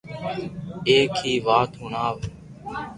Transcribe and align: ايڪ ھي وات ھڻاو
ايڪ 0.87 1.11
ھي 1.23 1.33
وات 1.47 1.71
ھڻاو 1.81 2.15